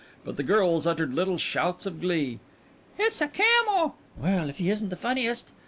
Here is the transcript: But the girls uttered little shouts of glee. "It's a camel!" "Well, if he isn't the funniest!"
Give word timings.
But 0.25 0.35
the 0.35 0.41
girls 0.41 0.87
uttered 0.87 1.13
little 1.13 1.37
shouts 1.37 1.85
of 1.85 2.01
glee. 2.01 2.39
"It's 2.97 3.21
a 3.21 3.27
camel!" 3.27 3.97
"Well, 4.17 4.49
if 4.49 4.57
he 4.57 4.71
isn't 4.71 4.89
the 4.89 4.95
funniest!" 4.95 5.51